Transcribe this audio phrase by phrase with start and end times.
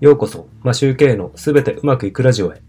[0.00, 2.62] ようこそ、マシューケイのすべてうまくいくラジオへ。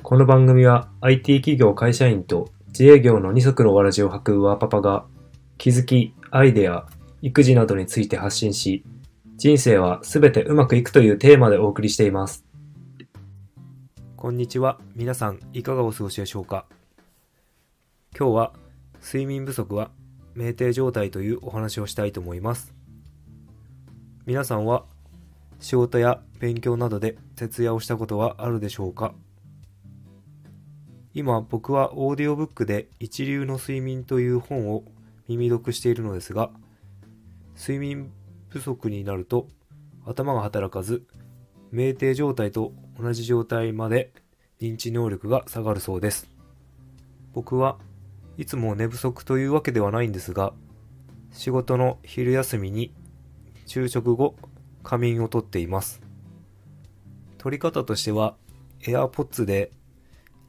[0.00, 5.04] この番組は IT 企業会社員と自営業の二足のわらじを履くワーパパが
[5.58, 6.86] 気づき、アイデア、
[7.20, 8.84] 育児などについて発信し、
[9.36, 12.44] 人生はすべてうまくいくというテーマでお送りしています。
[14.16, 14.78] こんにちは。
[14.94, 16.66] 皆さん、いかがお過ごしでしょうか？
[18.16, 18.52] 今日は、
[19.04, 19.90] 睡眠不足は
[20.36, 22.72] 酩酊状態というお話をしたいと思います。
[24.26, 24.84] 皆さんは、
[25.62, 29.14] 仕事や勉強などで徹夜をしたことはあるでしょうか？
[31.14, 34.82] 今、僕はオーディオブックで一流の睡眠という本を
[35.28, 36.50] 耳読しているのですが、
[37.56, 38.10] 睡眠
[38.48, 39.46] 不足になると
[40.04, 41.04] 頭が働かず、
[41.72, 44.12] 酩酊状態と同じ状態まで
[44.60, 46.28] 認知能力が下がるそうです。
[47.34, 47.78] 僕は
[48.36, 50.54] いつも寝不足というわけではないんですが、
[51.30, 52.92] 仕事の昼休みに
[53.64, 54.34] 昼食後
[54.82, 56.00] 仮眠をとっています。
[57.38, 58.36] 取り方としては
[58.80, 59.72] AirPods で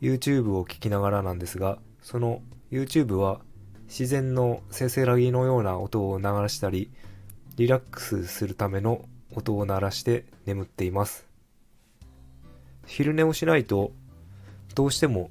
[0.01, 3.41] YouTube を聞きながらなんですが、その YouTube は
[3.87, 6.91] 自然のせせらぎのような音を流したり、
[7.55, 11.27] リラックスするための音を鳴らして眠っています。
[12.85, 13.91] 昼寝をしないと
[14.75, 15.29] どうしても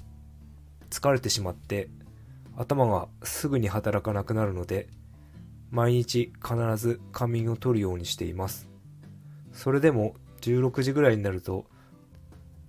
[0.90, 1.88] 疲れてしまって
[2.56, 4.88] 頭がすぐに働かなくなるので
[5.70, 8.71] 毎日必ず仮眠を取るようにしています。
[9.52, 11.66] それでも16時ぐらいになると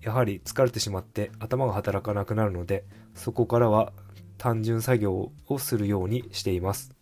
[0.01, 3.93] やはり疲れてしまって頭が働かなくなるのでそこからは
[4.37, 6.93] 単純作業をするようにしています。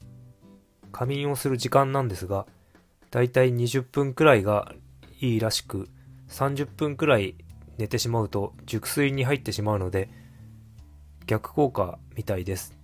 [0.91, 2.45] 仮眠をする時間なんですが
[3.09, 4.73] だいたい20分くらいが
[5.19, 5.89] いいらしく
[6.29, 7.35] 30分くらい
[7.77, 10.09] 寝てしまうと熟睡に入ってしまうので
[11.25, 12.77] 逆効果みたいです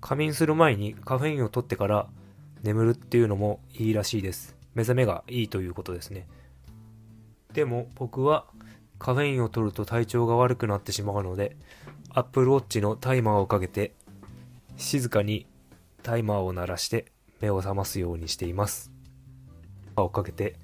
[0.00, 2.06] 仮眠する前にカフェインを取ってから
[2.62, 6.26] 眠るっていうのもいいらしいです目覚めがいいということですね。
[7.52, 8.46] でも僕は
[8.98, 11.56] カフェインを取ると体調が悪くなってしまうので
[12.10, 13.94] Apple Watch のタイマーをかけて
[14.76, 15.46] 静かに
[16.02, 17.06] タイマーを鳴らして
[17.40, 18.92] 目を覚ますようにしています。
[19.96, 20.56] をかけて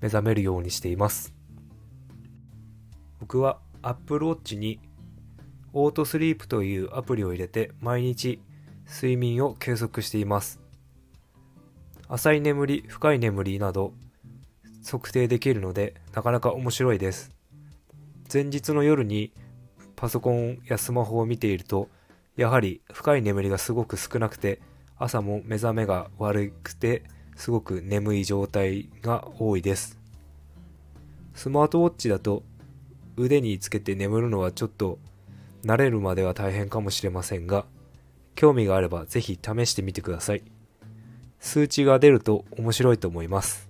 [0.00, 1.34] 目覚めるようにしています。
[3.20, 4.80] 僕は Apple Watch に
[5.72, 8.40] オートスリープというアプリを入れて毎日
[8.86, 10.60] 睡眠を計測しています。
[12.10, 13.92] 浅い眠り深い眠りなど
[14.84, 17.32] 測定できるのでなかなか面白いです。
[18.32, 19.32] 前日の夜に
[19.94, 21.88] パソコンやスマホを見ていると
[22.36, 24.60] やはり深い眠りがすごく少なくて
[24.96, 27.02] 朝も目覚めが悪くて
[27.36, 29.98] すごく眠い状態が多いです。
[31.34, 32.42] スマートウォッチだと
[33.16, 34.98] 腕につけて眠るのはちょっと
[35.62, 37.66] 慣れるまでは大変かもしれませんが
[38.34, 40.42] 興味があればぜひ試してみてください。
[41.38, 43.68] 数値が出ると面白いと思います。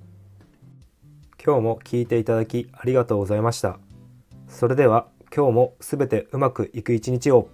[1.45, 3.79] 今日も聞いていただきありがとうございました。
[4.49, 7.49] それでは今日もすべてうまくいく一日を。